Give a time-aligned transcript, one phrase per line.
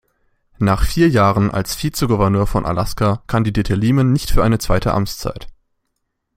[0.57, 5.45] Nach vier Jahren als Vizegouverneur von Alaska, kandidierte Leman nicht für eine zweite Amtszeit.